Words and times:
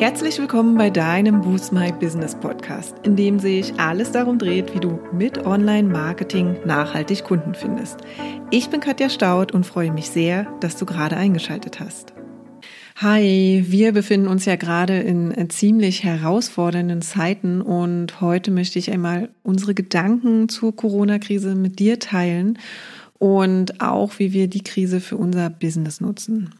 Herzlich 0.00 0.38
willkommen 0.38 0.78
bei 0.78 0.88
deinem 0.88 1.42
Boost 1.42 1.74
My 1.74 1.92
Business 1.92 2.34
Podcast, 2.34 2.96
in 3.02 3.16
dem 3.16 3.38
sich 3.38 3.78
alles 3.78 4.10
darum 4.10 4.38
dreht, 4.38 4.74
wie 4.74 4.80
du 4.80 4.98
mit 5.12 5.44
Online-Marketing 5.44 6.56
nachhaltig 6.64 7.22
Kunden 7.22 7.54
findest. 7.54 7.98
Ich 8.50 8.70
bin 8.70 8.80
Katja 8.80 9.10
Staud 9.10 9.52
und 9.52 9.66
freue 9.66 9.92
mich 9.92 10.08
sehr, 10.08 10.50
dass 10.60 10.78
du 10.78 10.86
gerade 10.86 11.18
eingeschaltet 11.18 11.80
hast. 11.80 12.14
Hi, 12.96 13.62
wir 13.68 13.92
befinden 13.92 14.28
uns 14.28 14.46
ja 14.46 14.56
gerade 14.56 15.00
in 15.00 15.50
ziemlich 15.50 16.02
herausfordernden 16.02 17.02
Zeiten 17.02 17.60
und 17.60 18.22
heute 18.22 18.50
möchte 18.52 18.78
ich 18.78 18.90
einmal 18.90 19.28
unsere 19.42 19.74
Gedanken 19.74 20.48
zur 20.48 20.74
Corona-Krise 20.74 21.54
mit 21.54 21.78
dir 21.78 21.98
teilen 21.98 22.58
und 23.18 23.82
auch, 23.82 24.18
wie 24.18 24.32
wir 24.32 24.48
die 24.48 24.64
Krise 24.64 24.98
für 25.00 25.18
unser 25.18 25.50
Business 25.50 26.00
nutzen. 26.00 26.54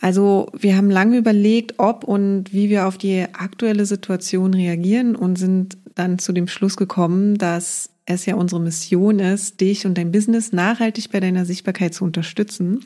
Also 0.00 0.48
wir 0.58 0.76
haben 0.76 0.90
lange 0.90 1.16
überlegt, 1.16 1.74
ob 1.78 2.04
und 2.04 2.52
wie 2.52 2.68
wir 2.68 2.86
auf 2.86 2.98
die 2.98 3.24
aktuelle 3.32 3.86
Situation 3.86 4.54
reagieren 4.54 5.16
und 5.16 5.36
sind 5.36 5.78
dann 5.94 6.18
zu 6.18 6.32
dem 6.32 6.48
Schluss 6.48 6.76
gekommen, 6.76 7.38
dass 7.38 7.90
es 8.06 8.24
ja 8.24 8.36
unsere 8.36 8.60
Mission 8.60 9.18
ist, 9.18 9.60
dich 9.60 9.84
und 9.84 9.98
dein 9.98 10.12
Business 10.12 10.52
nachhaltig 10.52 11.10
bei 11.10 11.18
deiner 11.18 11.44
Sichtbarkeit 11.44 11.92
zu 11.92 12.04
unterstützen. 12.04 12.84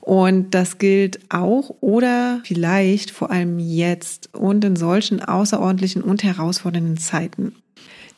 Und 0.00 0.54
das 0.54 0.78
gilt 0.78 1.20
auch 1.28 1.76
oder 1.80 2.40
vielleicht 2.44 3.10
vor 3.10 3.30
allem 3.30 3.58
jetzt 3.58 4.34
und 4.34 4.64
in 4.64 4.76
solchen 4.76 5.22
außerordentlichen 5.22 6.02
und 6.02 6.22
herausfordernden 6.22 6.96
Zeiten. 6.96 7.54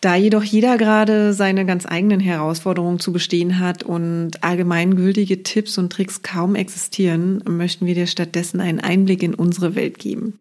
Da 0.00 0.16
jedoch 0.16 0.42
jeder 0.42 0.78
gerade 0.78 1.34
seine 1.34 1.66
ganz 1.66 1.84
eigenen 1.84 2.20
Herausforderungen 2.20 3.00
zu 3.00 3.12
bestehen 3.12 3.58
hat 3.58 3.82
und 3.82 4.42
allgemeingültige 4.42 5.42
Tipps 5.42 5.76
und 5.76 5.92
Tricks 5.92 6.22
kaum 6.22 6.54
existieren, 6.54 7.42
möchten 7.46 7.84
wir 7.84 7.94
dir 7.94 8.06
stattdessen 8.06 8.60
einen 8.60 8.80
Einblick 8.80 9.22
in 9.22 9.34
unsere 9.34 9.74
Welt 9.74 9.98
geben. 9.98 10.38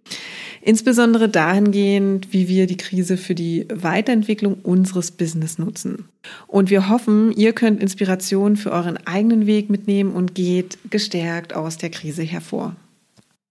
Insbesondere 0.61 1.27
dahingehend, 1.27 2.31
wie 2.31 2.47
wir 2.47 2.67
die 2.67 2.77
Krise 2.77 3.17
für 3.17 3.35
die 3.35 3.65
Weiterentwicklung 3.73 4.55
unseres 4.63 5.11
Business 5.11 5.57
nutzen. 5.57 6.05
Und 6.47 6.69
wir 6.69 6.87
hoffen, 6.87 7.33
ihr 7.33 7.51
könnt 7.51 7.81
Inspiration 7.81 8.55
für 8.55 8.71
euren 8.71 8.95
eigenen 9.07 9.45
Weg 9.45 9.69
mitnehmen 9.69 10.13
und 10.13 10.35
geht 10.35 10.77
gestärkt 10.89 11.53
aus 11.53 11.77
der 11.77 11.89
Krise 11.89 12.23
hervor. 12.23 12.77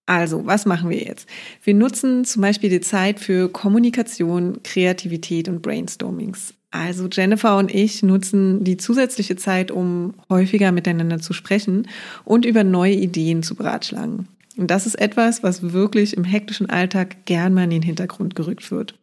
Also, 0.09 0.47
was 0.47 0.65
machen 0.65 0.89
wir 0.89 1.05
jetzt? 1.05 1.29
Wir 1.63 1.75
nutzen 1.75 2.25
zum 2.25 2.41
Beispiel 2.41 2.71
die 2.71 2.81
Zeit 2.81 3.21
für 3.21 3.51
Kommunikation, 3.51 4.63
Kreativität 4.65 5.51
und 5.51 5.61
Brainstormings. 5.61 6.55
Also 6.71 7.09
Jennifer 7.13 7.59
und 7.59 7.75
ich 7.75 8.03
nutzen 8.03 8.65
die 8.65 8.79
zusätzliche 8.79 9.37
Zeit, 9.37 9.71
um 9.71 10.15
häufiger 10.31 10.73
miteinander 10.73 11.19
zu 11.19 11.35
sprechen 11.35 11.89
und 12.25 12.47
über 12.47 12.65
neue 12.65 12.95
Ideen 12.95 13.43
zu 13.43 13.55
beratschlagen. 13.55 14.29
Und 14.57 14.71
das 14.71 14.87
ist 14.87 14.95
etwas, 14.95 15.43
was 15.43 15.75
wirklich 15.75 16.17
im 16.17 16.25
hektischen 16.25 16.71
Alltag 16.71 17.27
gern 17.27 17.53
mal 17.53 17.65
in 17.65 17.71
den 17.71 17.83
Hintergrund 17.83 18.35
gerückt 18.35 18.71
wird. 18.71 18.95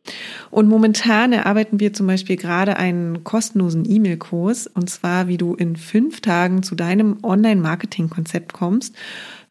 Und 0.50 0.68
momentan 0.68 1.34
erarbeiten 1.34 1.80
wir 1.80 1.94
zum 1.94 2.08
Beispiel 2.08 2.36
gerade 2.36 2.78
einen 2.78 3.24
kostenlosen 3.24 3.90
E-Mail-Kurs, 3.90 4.66
und 4.68 4.90
zwar, 4.90 5.28
wie 5.28 5.38
du 5.38 5.54
in 5.54 5.76
fünf 5.76 6.22
Tagen 6.22 6.64
zu 6.64 6.74
deinem 6.74 7.18
Online-Marketing-Konzept 7.24 8.54
kommst 8.54 8.96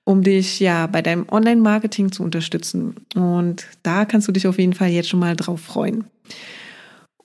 um 0.04 0.22
dich 0.22 0.60
ja 0.60 0.86
bei 0.86 1.02
deinem 1.02 1.26
Online-Marketing 1.28 2.12
zu 2.12 2.22
unterstützen. 2.22 2.94
Und 3.14 3.66
da 3.82 4.04
kannst 4.04 4.28
du 4.28 4.32
dich 4.32 4.46
auf 4.46 4.58
jeden 4.58 4.74
Fall 4.74 4.88
jetzt 4.90 5.08
schon 5.08 5.20
mal 5.20 5.36
drauf 5.36 5.60
freuen. 5.60 6.04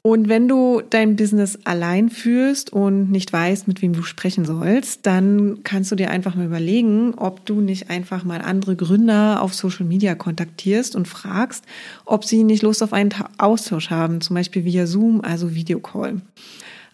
Und 0.02 0.30
wenn 0.30 0.48
du 0.48 0.82
dein 0.90 1.18
Business 1.18 1.60
allein 1.66 2.10
führst 2.10 2.72
und 2.72 3.12
nicht 3.12 3.34
weißt, 3.34 3.68
mit 3.68 3.82
wem 3.82 3.92
du 3.92 4.02
sprechen 4.02 4.46
sollst, 4.46 5.06
dann 5.06 5.60
kannst 5.66 5.92
du 5.92 5.96
dir 5.96 6.10
einfach 6.10 6.36
mal 6.36 6.46
überlegen, 6.46 7.16
ob 7.16 7.46
du 7.46 7.60
nicht 7.60 7.90
einfach 7.90 8.24
mal 8.24 8.42
andere 8.42 8.78
Gründer 8.78 9.42
auf 9.42 9.54
Social 9.54 9.86
Media 9.86 10.16
kontaktierst 10.16 10.96
und 10.96 11.08
fragst, 11.08 11.66
ob 12.06 12.24
sie 12.24 12.46
nicht 12.46 12.64
Lust 12.64 12.82
auf 12.82 12.94
einen 12.94 13.14
Austausch 13.38 13.90
haben, 13.90 14.22
zum 14.22 14.36
Beispiel 14.36 14.64
via 14.64 14.88
Zoom, 14.88 15.20
also 15.20 15.54
Videocall. 15.54 16.22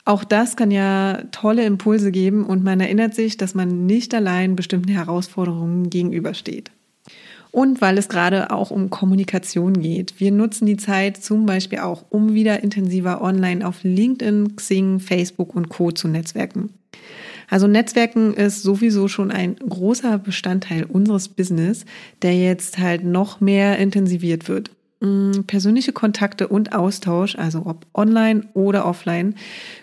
Auch 0.06 0.24
das 0.24 0.56
kann 0.56 0.70
ja 0.70 1.24
tolle 1.32 1.66
Impulse 1.66 2.12
geben 2.12 2.46
und 2.46 2.64
man 2.64 2.80
erinnert 2.80 3.16
sich, 3.16 3.38
dass 3.38 3.56
man 3.56 3.88
nicht 3.88 4.14
allein 4.14 4.56
bestimmten 4.56 4.92
Herausforderungen 4.92 5.90
gegenübersteht. 5.90 6.72
Und 7.50 7.82
weil 7.82 7.98
es 7.98 8.08
gerade 8.08 8.52
auch 8.52 8.70
um 8.70 8.90
Kommunikation 8.90 9.82
geht. 9.82 10.20
Wir 10.20 10.32
nutzen 10.32 10.66
die 10.66 10.78
Zeit 10.78 11.18
zum 11.18 11.46
Beispiel 11.46 11.80
auch, 11.80 12.04
um 12.10 12.34
wieder 12.34 12.62
intensiver 12.62 13.22
online 13.22 13.66
auf 13.66 13.84
LinkedIn, 13.84 14.58
Xing, 14.58 15.00
Facebook 15.00 15.56
und 15.56 15.70
Co. 15.70 15.92
zu 15.92 16.08
netzwerken. 16.08 16.70
Also 17.50 17.68
Netzwerken 17.68 18.34
ist 18.34 18.62
sowieso 18.62 19.08
schon 19.08 19.32
ein 19.32 19.56
großer 19.56 20.18
Bestandteil 20.18 20.84
unseres 20.84 21.30
Business, 21.30 21.86
der 22.22 22.38
jetzt 22.38 22.78
halt 22.78 23.04
noch 23.04 23.40
mehr 23.40 23.78
intensiviert 23.80 24.50
wird. 24.50 24.72
Mm, 25.01 25.41
persönliche 25.45 25.91
Kontakte 25.91 26.47
und 26.47 26.73
Austausch, 26.73 27.35
also 27.35 27.66
ob 27.66 27.85
online 27.94 28.47
oder 28.53 28.85
offline, 28.85 29.35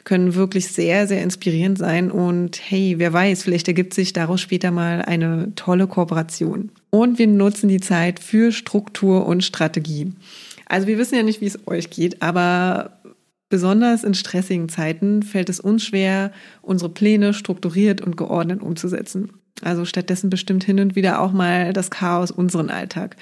können 0.04 0.34
wirklich 0.34 0.68
sehr, 0.68 1.06
sehr 1.06 1.22
inspirierend 1.22 1.76
sein. 1.76 2.10
Und 2.10 2.58
hey, 2.58 2.94
wer 2.98 3.12
weiß, 3.12 3.42
vielleicht 3.42 3.68
ergibt 3.68 3.92
sich 3.92 4.14
daraus 4.14 4.40
später 4.40 4.70
mal 4.70 5.02
eine 5.02 5.54
tolle 5.54 5.86
Kooperation. 5.86 6.70
Und 6.90 7.18
wir 7.18 7.26
nutzen 7.26 7.68
die 7.68 7.80
Zeit 7.80 8.20
für 8.20 8.52
Struktur 8.52 9.26
und 9.26 9.44
Strategie. 9.44 10.12
Also 10.66 10.86
wir 10.86 10.96
wissen 10.96 11.16
ja 11.16 11.22
nicht, 11.22 11.42
wie 11.42 11.46
es 11.46 11.66
euch 11.66 11.90
geht, 11.90 12.22
aber 12.22 12.98
besonders 13.50 14.04
in 14.04 14.14
stressigen 14.14 14.70
Zeiten 14.70 15.22
fällt 15.22 15.50
es 15.50 15.60
uns 15.60 15.84
schwer, 15.84 16.32
unsere 16.62 16.90
Pläne 16.90 17.34
strukturiert 17.34 18.00
und 18.00 18.16
geordnet 18.16 18.62
umzusetzen. 18.62 19.30
Also 19.60 19.84
stattdessen 19.84 20.30
bestimmt 20.30 20.64
hin 20.64 20.80
und 20.80 20.96
wieder 20.96 21.20
auch 21.20 21.32
mal 21.32 21.72
das 21.72 21.90
Chaos 21.90 22.30
unseren 22.30 22.70
Alltag. 22.70 23.16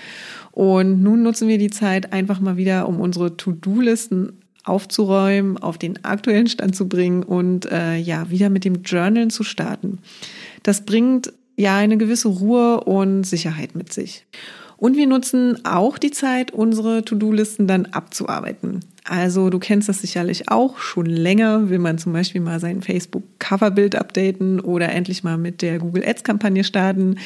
Und 0.52 1.02
nun 1.02 1.22
nutzen 1.22 1.48
wir 1.48 1.58
die 1.58 1.70
Zeit 1.70 2.12
einfach 2.12 2.40
mal 2.40 2.56
wieder, 2.56 2.88
um 2.88 3.00
unsere 3.00 3.36
To-Do-Listen 3.36 4.40
aufzuräumen, 4.64 5.58
auf 5.58 5.78
den 5.78 6.04
aktuellen 6.04 6.46
Stand 6.46 6.76
zu 6.76 6.88
bringen 6.88 7.22
und 7.22 7.70
äh, 7.70 7.96
ja, 7.96 8.30
wieder 8.30 8.50
mit 8.50 8.64
dem 8.64 8.82
Journalen 8.82 9.30
zu 9.30 9.42
starten. 9.42 9.98
Das 10.62 10.84
bringt 10.84 11.32
ja 11.56 11.76
eine 11.76 11.96
gewisse 11.96 12.28
Ruhe 12.28 12.80
und 12.82 13.24
Sicherheit 13.24 13.74
mit 13.74 13.92
sich. 13.92 14.26
Und 14.76 14.96
wir 14.96 15.06
nutzen 15.06 15.64
auch 15.66 15.98
die 15.98 16.10
Zeit, 16.10 16.52
unsere 16.52 17.04
To-Do-Listen 17.04 17.66
dann 17.66 17.86
abzuarbeiten. 17.86 18.80
Also 19.10 19.50
du 19.50 19.58
kennst 19.58 19.88
das 19.88 20.02
sicherlich 20.02 20.50
auch. 20.50 20.78
Schon 20.78 21.06
länger 21.06 21.68
will 21.68 21.80
man 21.80 21.98
zum 21.98 22.12
Beispiel 22.12 22.40
mal 22.40 22.60
sein 22.60 22.80
Facebook-Coverbild 22.80 23.96
updaten 23.96 24.60
oder 24.60 24.90
endlich 24.90 25.24
mal 25.24 25.36
mit 25.36 25.62
der 25.62 25.80
Google 25.80 26.06
Ads-Kampagne 26.06 26.62
starten, 26.62 27.16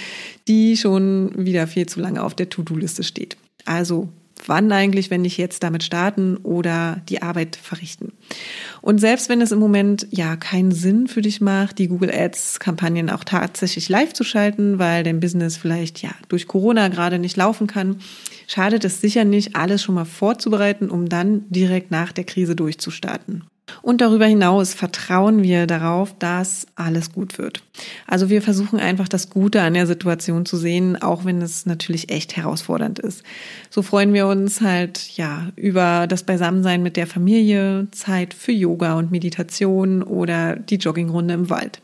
die 0.48 0.78
schon 0.78 1.32
wieder 1.36 1.66
viel 1.66 1.84
zu 1.84 2.00
lange 2.00 2.22
auf 2.22 2.34
der 2.34 2.48
To-Do-Liste 2.48 3.02
steht. 3.02 3.36
Also 3.66 4.08
wann 4.46 4.70
eigentlich, 4.72 5.10
wenn 5.10 5.22
nicht 5.22 5.38
jetzt 5.38 5.62
damit 5.62 5.82
starten 5.82 6.36
oder 6.38 7.00
die 7.08 7.22
Arbeit 7.22 7.56
verrichten. 7.56 8.12
Und 8.80 8.98
selbst 8.98 9.28
wenn 9.28 9.40
es 9.40 9.52
im 9.52 9.58
Moment 9.58 10.06
ja 10.10 10.36
keinen 10.36 10.72
Sinn 10.72 11.06
für 11.08 11.22
dich 11.22 11.40
macht, 11.40 11.78
die 11.78 11.88
Google 11.88 12.12
Ads 12.12 12.60
Kampagnen 12.60 13.10
auch 13.10 13.24
tatsächlich 13.24 13.88
live 13.88 14.12
zu 14.12 14.24
schalten, 14.24 14.78
weil 14.78 15.02
dein 15.02 15.20
Business 15.20 15.56
vielleicht 15.56 16.02
ja 16.02 16.10
durch 16.28 16.46
Corona 16.46 16.88
gerade 16.88 17.18
nicht 17.18 17.36
laufen 17.36 17.66
kann, 17.66 17.96
schadet 18.46 18.84
es 18.84 19.00
sicher 19.00 19.24
nicht, 19.24 19.56
alles 19.56 19.82
schon 19.82 19.94
mal 19.94 20.04
vorzubereiten, 20.04 20.90
um 20.90 21.08
dann 21.08 21.44
direkt 21.48 21.90
nach 21.90 22.12
der 22.12 22.24
Krise 22.24 22.56
durchzustarten. 22.56 23.44
Und 23.82 24.00
darüber 24.00 24.26
hinaus 24.26 24.74
vertrauen 24.74 25.42
wir 25.42 25.66
darauf, 25.66 26.14
dass 26.18 26.66
alles 26.74 27.12
gut 27.12 27.38
wird. 27.38 27.62
Also 28.06 28.28
wir 28.28 28.42
versuchen 28.42 28.78
einfach 28.78 29.08
das 29.08 29.30
Gute 29.30 29.62
an 29.62 29.74
der 29.74 29.86
Situation 29.86 30.44
zu 30.44 30.56
sehen, 30.56 31.00
auch 31.00 31.24
wenn 31.24 31.40
es 31.40 31.64
natürlich 31.64 32.10
echt 32.10 32.36
herausfordernd 32.36 32.98
ist. 32.98 33.22
So 33.70 33.82
freuen 33.82 34.12
wir 34.12 34.26
uns 34.26 34.60
halt, 34.60 35.16
ja, 35.16 35.50
über 35.56 36.06
das 36.06 36.24
Beisammensein 36.24 36.82
mit 36.82 36.96
der 36.96 37.06
Familie, 37.06 37.88
Zeit 37.90 38.34
für 38.34 38.52
Yoga 38.52 38.94
und 38.94 39.10
Meditation 39.10 40.02
oder 40.02 40.56
die 40.56 40.76
Joggingrunde 40.76 41.34
im 41.34 41.50
Wald. 41.50 41.80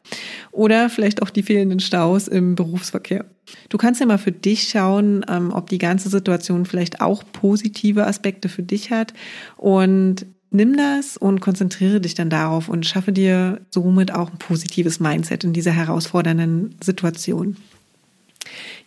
Oder 0.52 0.90
vielleicht 0.90 1.22
auch 1.22 1.30
die 1.30 1.42
fehlenden 1.42 1.80
Staus 1.80 2.28
im 2.28 2.56
Berufsverkehr. 2.56 3.24
Du 3.68 3.78
kannst 3.78 4.00
ja 4.00 4.06
mal 4.06 4.18
für 4.18 4.32
dich 4.32 4.68
schauen, 4.68 5.24
ähm, 5.28 5.52
ob 5.52 5.70
die 5.70 5.78
ganze 5.78 6.08
Situation 6.08 6.66
vielleicht 6.66 7.00
auch 7.00 7.24
positive 7.32 8.06
Aspekte 8.06 8.48
für 8.48 8.62
dich 8.62 8.90
hat 8.90 9.12
und 9.56 10.26
nimm 10.50 10.76
das 10.76 11.16
und 11.16 11.40
konzentriere 11.40 12.00
dich 12.00 12.14
dann 12.14 12.30
darauf 12.30 12.68
und 12.68 12.86
schaffe 12.86 13.12
dir 13.12 13.60
somit 13.70 14.12
auch 14.12 14.30
ein 14.30 14.38
positives 14.38 15.00
Mindset 15.00 15.44
in 15.44 15.52
dieser 15.52 15.72
herausfordernden 15.72 16.74
Situation. 16.82 17.56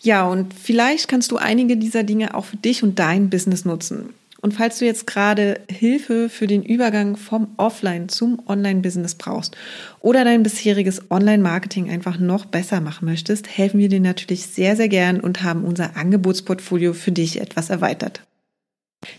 Ja, 0.02 0.26
und 0.28 0.54
vielleicht 0.54 1.08
kannst 1.08 1.32
du 1.32 1.38
einige 1.38 1.78
dieser 1.78 2.04
Dinge 2.04 2.36
auch 2.36 2.46
für 2.46 2.58
dich 2.58 2.84
und 2.84 3.00
dein 3.00 3.30
Business 3.30 3.66
nutzen. 3.66 4.10
Und 4.42 4.54
falls 4.54 4.80
du 4.80 4.86
jetzt 4.86 5.08
gerade 5.08 5.62
Hilfe 5.72 6.28
für 6.28 6.48
den 6.48 6.64
Übergang 6.64 7.16
vom 7.16 7.48
Offline 7.56 8.10
zum 8.10 8.42
Online-Business 8.46 9.16
brauchst 9.16 9.56
oder 10.02 10.26
dein 10.26 10.44
bisheriges 10.44 11.10
Online-Marketing 11.10 11.90
einfach 11.90 12.20
noch 12.20 12.44
besser 12.44 12.82
machen 12.82 13.06
möchtest, 13.06 13.48
helfen 13.48 13.80
wir 13.80 13.88
dir 13.88 14.02
natürlich 14.02 14.48
sehr, 14.48 14.76
sehr 14.76 14.90
gern 14.90 15.22
und 15.22 15.44
haben 15.44 15.64
unser 15.64 15.96
Angebotsportfolio 15.96 16.92
für 16.92 17.14
dich 17.14 17.40
etwas 17.40 17.70
erweitert. 17.70 18.22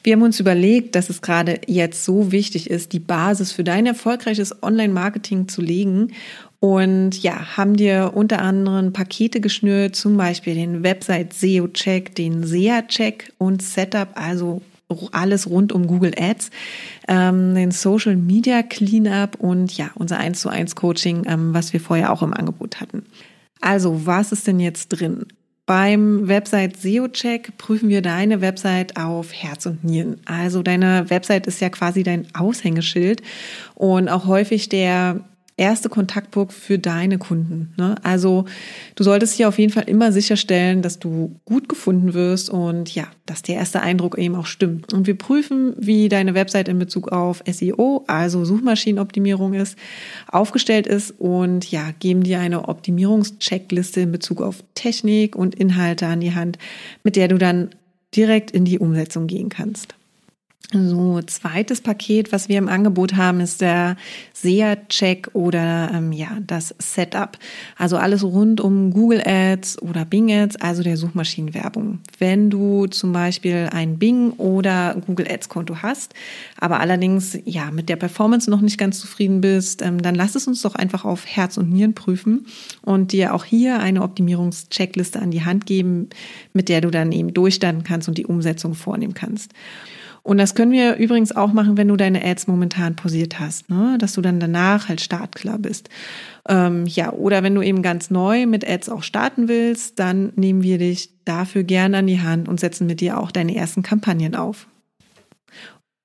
Wir 0.03 0.15
haben 0.15 0.23
uns 0.23 0.41
überlegt, 0.41 0.95
dass 0.95 1.11
es 1.11 1.23
gerade 1.23 1.61
jetzt 1.67 2.05
so 2.05 2.33
wichtig 2.33 2.71
ist, 2.71 2.93
die 2.93 3.01
Basis 3.01 3.53
für 3.53 3.65
dein 3.65 3.87
erfolgreiches 3.87 4.63
Online-Marketing 4.63 5.49
zu 5.49 5.61
legen 5.63 6.13
Und 6.61 7.23
ja, 7.23 7.59
haben 7.59 7.77
dir 7.77 8.13
unter 8.15 8.41
anderem 8.41 8.95
Pakete 8.95 9.43
geschnürt, 9.43 9.97
zum 9.97 10.17
Beispiel 10.17 10.55
den 10.55 10.83
Website 10.83 11.35
SEO-Check, 11.35 12.15
den 12.15 12.43
SEA-Check 12.45 13.35
und 13.37 13.61
Setup, 13.61 14.09
also 14.15 14.63
alles 15.13 15.49
rund 15.51 15.73
um 15.73 15.87
Google 15.87 16.15
Ads, 16.19 16.51
ähm, 17.07 17.55
den 17.55 17.71
Social 17.71 18.17
Media 18.17 18.63
Cleanup 18.63 19.37
und 19.39 19.77
ja, 19.77 19.91
unser 19.95 20.19
1 20.19 20.41
zu 20.41 20.49
1 20.49 20.75
Coaching, 20.75 21.25
ähm, 21.27 21.53
was 21.53 21.75
wir 21.75 21.81
vorher 21.81 22.11
auch 22.11 22.23
im 22.23 22.33
Angebot 22.33 22.81
hatten. 22.81 23.05
Also, 23.61 24.07
was 24.07 24.33
ist 24.33 24.47
denn 24.47 24.61
jetzt 24.61 24.89
drin? 24.89 25.27
Beim 25.67 26.29
Website 26.29 26.77
SEO-Check 26.77 27.57
prüfen 27.57 27.89
wir 27.89 28.03
deine 28.03 28.43
Website 28.43 28.99
auf 28.99 29.33
Herz 29.33 29.65
und 29.65 29.83
Nieren. 29.83 30.21
Also 30.27 30.63
deine 30.63 31.09
Website 31.09 31.47
ist 31.47 31.61
ja 31.61 31.71
quasi 31.71 32.03
dein 32.03 32.27
Aushängeschild 32.35 33.23
und 33.75 34.11
auch 34.11 34.27
häufig 34.27 34.69
der 34.69 35.21
erste 35.57 35.89
Kontaktpunkt 35.89 36.53
für 36.53 36.79
deine 36.79 37.19
Kunden. 37.19 37.75
Ne? 37.77 37.95
Also 38.03 38.45
du 38.97 39.05
solltest 39.05 39.35
hier 39.35 39.49
auf 39.49 39.59
jeden 39.59 39.73
Fall 39.73 39.85
immer 39.85 40.11
sicherstellen, 40.11 40.83
dass 40.83 40.99
du 40.99 41.41
gut 41.45 41.69
gefunden 41.69 42.13
wirst 42.13 42.51
und 42.51 42.93
ja, 42.95 43.07
dass 43.27 43.43
der 43.43 43.57
erste 43.57 43.81
Eindruck 43.81 44.19
eben 44.19 44.35
auch 44.35 44.47
stimmt. 44.47 44.93
Und 44.93 45.07
wir 45.07 45.17
prüfen, 45.17 45.75
wie 45.79 46.09
deine 46.09 46.35
Website 46.35 46.69
in 46.69 46.79
Bezug 46.79 47.13
auf 47.13 47.43
SEO, 47.47 48.05
also 48.09 48.45
Suchmaschinenoptimierung 48.45 49.55
ist, 49.55 49.79
aufgestellt 50.27 50.89
ist 50.89 51.15
und 51.19 51.71
ja, 51.71 51.93
geben 52.01 52.25
dir 52.25 52.41
eine 52.41 52.69
Optimierungscheckliste 52.69 54.01
in 54.01 54.13
Bezug 54.13 54.43
auf 54.43 54.65
Technik 54.75 55.37
und 55.37 55.55
Inhalte 55.55 56.07
an 56.07 56.21
die 56.21 56.35
Hand, 56.35 56.59
mit 57.05 57.15
der 57.15 57.29
du 57.29 57.39
dann 57.39 57.71
direkt 58.17 58.51
in 58.51 58.65
die 58.65 58.81
Umsetzung 58.81 59.29
gehen 59.29 59.51
kannst. 59.51 59.95
So, 60.73 61.21
zweites 61.23 61.83
Paket, 61.83 62.33
was 62.33 62.49
wir 62.49 62.57
im 62.57 62.69
Angebot 62.69 63.15
haben, 63.17 63.41
ist 63.41 63.61
der 63.61 63.97
SEA-Check 64.33 65.31
oder 65.35 65.91
ähm, 65.93 66.11
ja, 66.11 66.39
das 66.45 66.75
Setup. 66.79 67.39
Also 67.77 67.99
alles 67.99 68.25
rund 68.25 68.61
um 68.61 68.91
Google 68.91 69.23
Ads 69.25 69.83
oder 69.83 70.07
Bing 70.07 70.33
Ads, 70.33 70.57
also 70.57 70.83
der 70.83 70.97
Suchmaschinenwerbung. 70.97 72.01
Wenn 72.19 72.49
du 72.49 72.87
zum 72.87 73.13
Beispiel 73.13 73.69
ein 73.73 73.99
Bing 73.99 74.31
oder 74.33 74.97
Google 75.07 75.31
Ads 75.31 75.51
Konto 75.51 75.83
hast, 75.83 76.15
aber 76.59 76.81
allerdings 76.81 77.39
ja 77.45 77.71
mit 77.71 77.91
der 77.91 77.97
Performance 77.97 78.51
noch 78.51 78.63
nicht 78.63 78.79
ganz 78.79 78.99
zufrieden 78.99 79.43
bist, 79.43 79.83
ähm, 79.83 80.01
dann 80.01 80.15
lass 80.15 80.35
es 80.35 80.49
uns 80.49 80.63
doch 80.63 80.75
einfach 80.75 81.05
auf 81.05 81.27
Herz 81.27 81.59
und 81.59 81.71
Nieren 81.71 81.95
prüfen 81.95 82.47
und 82.83 83.13
dir 83.13 83.35
auch 83.35 83.45
hier 83.45 83.81
eine 83.81 84.03
Optimierungscheckliste 84.03 85.21
an 85.21 85.31
die 85.31 85.45
Hand 85.45 85.67
geben, 85.67 86.09
mit 86.55 86.71
der 86.71 86.81
du 86.81 86.91
dann 86.91 87.13
eben 87.13 87.35
durchstarten 87.35 87.85
kannst 87.85 88.09
und 88.09 88.17
die 88.17 88.27
Umsetzung 88.27 88.75
vornehmen 88.75 89.15
kannst. 89.15 89.53
Und 90.25 90.39
das 90.39 90.55
können 90.55 90.73
wir 90.73 90.97
übrigens 90.97 91.37
auch 91.37 91.53
machen, 91.53 91.77
wenn 91.77 91.89
du 91.89 91.97
deine 91.97 92.25
Ads 92.25 92.47
momentan 92.47 92.97
posiert 92.97 93.39
hast, 93.39 93.69
ne? 93.69 93.99
dass 93.99 94.15
du 94.15 94.23
dann 94.23 94.41
danach 94.41 94.89
halt 94.89 95.03
startklar 95.03 95.59
bist. 95.59 95.91
Ähm, 96.49 96.87
ja, 96.87 97.13
oder 97.13 97.43
wenn 97.43 97.55
du 97.55 97.61
eben 97.61 97.83
ganz 97.83 98.11
neu 98.11 98.47
mit 98.47 98.67
Ads 98.67 98.89
auch 98.89 99.03
starten 99.03 99.49
willst, 99.49 99.99
dann 99.99 100.33
nehmen 100.35 100.63
wir 100.63 100.79
dich 100.79 101.11
dafür 101.27 101.63
gerne 101.63 101.99
an 101.99 102.07
die 102.07 102.23
Hand 102.23 102.49
und 102.49 102.59
setzen 102.59 102.87
mit 102.87 103.03
dir 103.03 103.19
auch 103.19 103.31
deine 103.31 103.55
ersten 103.55 103.83
Kampagnen 103.83 104.35
auf. 104.35 104.67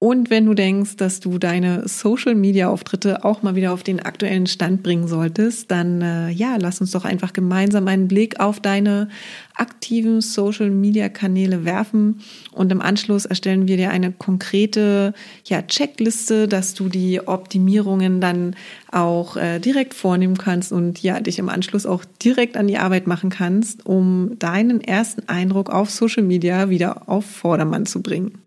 Und 0.02 0.30
wenn 0.30 0.46
du 0.46 0.54
denkst, 0.54 0.96
dass 0.96 1.20
du 1.20 1.40
deine 1.40 1.86
Social-Media-Auftritte 1.86 3.26
auch 3.26 3.44
mal 3.44 3.56
wieder 3.56 3.74
auf 3.74 3.84
den 3.84 4.00
aktuellen 4.00 4.48
Stand 4.48 4.82
bringen 4.82 5.10
solltest, 5.10 5.70
dann 5.72 6.02
äh, 6.02 6.30
ja, 6.30 6.56
lass 6.58 6.80
uns 6.80 6.92
doch 6.92 7.04
einfach 7.04 7.34
gemeinsam 7.34 7.86
einen 7.90 8.08
Blick 8.08 8.40
auf 8.40 8.62
deine 8.62 9.10
aktiven 9.56 10.22
Social-Media-Kanäle 10.22 11.66
werfen. 11.66 12.22
Und 12.54 12.72
im 12.72 12.80
Anschluss 12.80 13.26
erstellen 13.26 13.68
wir 13.68 13.76
dir 13.76 13.90
eine 13.90 14.14
konkrete 14.14 15.14
ja, 15.44 15.64
Checkliste, 15.64 16.48
dass 16.48 16.74
du 16.76 16.88
die 16.88 17.28
Optimierungen 17.28 18.22
dann 18.22 18.56
auch 18.94 19.36
äh, 19.36 19.60
direkt 19.60 19.94
vornehmen 19.94 20.38
kannst 20.38 20.72
und 20.72 21.04
ja, 21.04 21.20
dich 21.20 21.40
im 21.40 21.50
Anschluss 21.50 21.86
auch 21.86 22.06
direkt 22.24 22.56
an 22.56 22.68
die 22.68 22.78
Arbeit 22.78 23.06
machen 23.06 23.30
kannst, 23.30 23.86
um 23.86 24.40
deinen 24.40 24.80
ersten 24.80 25.28
Eindruck 25.28 25.70
auf 25.70 25.90
Social 25.90 26.24
Media 26.24 26.70
wieder 26.70 27.10
auf 27.10 27.26
Vordermann 27.26 27.86
zu 27.86 28.02
bringen. 28.02 28.38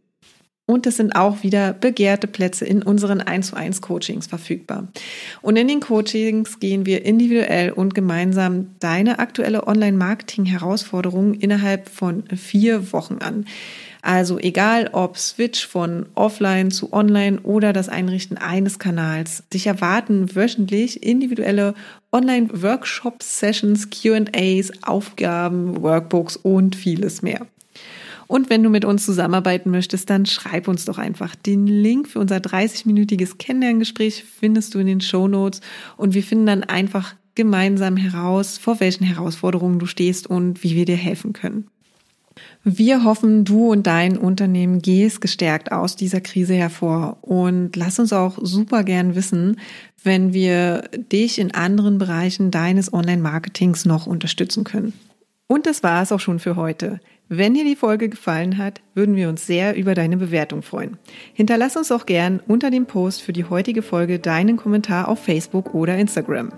Und 0.64 0.87
es 0.87 0.97
sind 0.97 1.17
auch 1.17 1.43
wieder 1.43 1.73
begehrte 1.73 2.29
Plätze 2.29 2.64
in 2.64 2.82
unseren 2.82 3.20
1 3.20 3.49
zu 3.49 3.56
1 3.56 3.82
Coachings 3.82 4.29
verfügbar. 4.29 4.88
Und 5.43 5.56
in 5.56 5.67
den 5.67 5.81
Coachings 5.81 6.61
gehen 6.61 6.87
wir 6.87 7.05
individuell 7.05 7.73
und 7.73 7.94
gemeinsam 7.94 8.76
deine 8.79 9.19
aktuelle 9.19 9.67
Online-Marketing-Herausforderung 9.67 11.35
innerhalb 11.35 11.88
von 11.88 12.25
vier 12.37 12.93
Wochen 12.93 13.19
an. 13.19 13.47
Also 14.03 14.38
egal 14.38 14.91
ob 14.93 15.17
Switch 15.17 15.67
von 15.67 16.06
offline 16.17 16.70
zu 16.73 16.93
online 16.93 17.41
oder 17.43 17.73
das 17.73 17.88
Einrichten 17.88 18.37
eines 18.37 18.81
Kanals. 18.81 19.44
Dich 19.53 19.69
erwarten 19.69 20.35
wöchentlich 20.35 21.05
individuelle 21.05 21.75
Online-Workshops, 22.12 23.38
Sessions, 23.38 23.91
QAs, 23.91 24.73
Aufgaben, 24.82 25.82
Workbooks 25.82 26.37
und 26.37 26.75
vieles 26.75 27.23
mehr. 27.23 27.47
Und 28.32 28.49
wenn 28.49 28.62
du 28.62 28.70
mit 28.70 28.87
uns 28.87 29.05
zusammenarbeiten 29.05 29.70
möchtest, 29.70 30.08
dann 30.08 30.25
schreib 30.25 30.67
uns 30.67 30.87
doch 30.87 30.96
einfach. 30.96 31.34
Den 31.34 31.67
Link 31.67 32.08
für 32.08 32.19
unser 32.19 32.38
30-minütiges 32.38 33.37
Kennenlerngespräch 33.37 34.25
findest 34.25 34.73
du 34.73 34.79
in 34.79 34.87
den 34.87 35.02
Show 35.02 35.29
Notes 35.29 35.61
und 35.99 36.14
wir 36.14 36.23
finden 36.23 36.46
dann 36.46 36.64
einfach 36.64 37.14
gemeinsam 37.34 37.99
heraus, 37.99 38.56
vor 38.56 38.81
welchen 38.81 39.05
Herausforderungen 39.05 39.79
du 39.79 39.84
stehst 39.84 40.29
und 40.29 40.64
wie 40.64 40.75
wir 40.75 40.87
dir 40.87 40.96
helfen 40.96 41.34
können. 41.34 41.67
Wir 42.64 43.05
hoffen, 43.05 43.44
du 43.44 43.70
und 43.70 43.87
dein 43.87 44.17
Unternehmen 44.17 44.81
gehst 44.81 45.20
gestärkt 45.20 45.70
aus 45.70 45.96
dieser 45.96 46.23
Krise 46.23 46.55
hervor 46.55 47.19
und 47.20 47.76
lass 47.76 47.99
uns 47.99 48.14
auch 48.14 48.38
super 48.40 48.82
gern 48.82 49.14
wissen, 49.14 49.61
wenn 50.05 50.32
wir 50.32 50.88
dich 51.12 51.38
in 51.38 51.52
anderen 51.52 51.99
Bereichen 51.99 52.50
deines 52.50 52.94
Online-Marketings 52.94 53.85
noch 53.85 54.06
unterstützen 54.06 54.64
können. 54.64 54.94
Und 55.52 55.66
das 55.66 55.82
war 55.82 56.02
es 56.02 56.12
auch 56.12 56.19
schon 56.19 56.38
für 56.38 56.56
heute. 56.56 56.99
Wenn 57.28 57.52
dir 57.52 57.66
die 57.66 57.76
Folge 57.76 58.08
gefallen 58.08 58.56
hat, 58.56 58.81
würden 58.94 59.16
wir 59.16 59.28
uns 59.28 59.46
sehr 59.46 59.76
über 59.76 59.94
deine 59.94 60.16
Bewertung 60.16 60.62
freuen. 60.62 60.96
Hinterlass 61.34 61.76
uns 61.76 61.93
auch 61.93 62.06
gern 62.06 62.40
unter 62.49 62.70
dem 62.70 62.87
Post 62.87 63.20
für 63.20 63.34
die 63.34 63.44
heutige 63.44 63.82
Folge 63.82 64.19
deinen 64.19 64.56
Kommentar 64.56 65.08
auf 65.08 65.22
Facebook 65.22 65.75
oder 65.75 65.99
Instagram. 65.99 66.54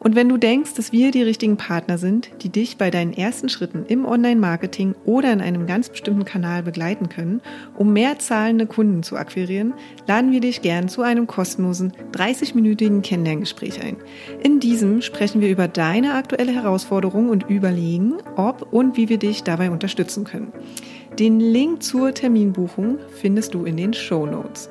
Und 0.00 0.16
wenn 0.16 0.30
du 0.30 0.38
denkst, 0.38 0.74
dass 0.74 0.92
wir 0.92 1.10
die 1.10 1.22
richtigen 1.22 1.58
Partner 1.58 1.98
sind, 1.98 2.30
die 2.42 2.48
dich 2.48 2.78
bei 2.78 2.90
deinen 2.90 3.12
ersten 3.12 3.50
Schritten 3.50 3.84
im 3.86 4.06
Online-Marketing 4.06 4.94
oder 5.04 5.30
in 5.30 5.42
einem 5.42 5.66
ganz 5.66 5.90
bestimmten 5.90 6.24
Kanal 6.24 6.62
begleiten 6.62 7.10
können, 7.10 7.42
um 7.76 7.92
mehr 7.92 8.18
zahlende 8.18 8.66
Kunden 8.66 9.02
zu 9.02 9.16
akquirieren, 9.16 9.74
laden 10.08 10.32
wir 10.32 10.40
dich 10.40 10.62
gern 10.62 10.88
zu 10.88 11.02
einem 11.02 11.26
kostenlosen 11.26 11.92
30-minütigen 12.12 13.02
Kennenlerngespräch 13.02 13.82
ein. 13.84 13.98
In 14.42 14.58
diesem 14.58 15.02
sprechen 15.02 15.42
wir 15.42 15.50
über 15.50 15.68
deine 15.68 16.14
aktuelle 16.14 16.52
Herausforderung 16.52 17.28
und 17.28 17.50
überlegen, 17.50 18.14
ob 18.36 18.72
und 18.72 18.96
wie 18.96 19.10
wir 19.10 19.18
dich 19.18 19.42
dabei 19.42 19.70
unterstützen 19.70 20.24
können. 20.24 20.52
Den 21.18 21.40
Link 21.40 21.82
zur 21.82 22.14
Terminbuchung 22.14 22.98
findest 23.20 23.52
du 23.52 23.64
in 23.64 23.76
den 23.76 23.92
Show 23.92 24.24
Notes. 24.24 24.70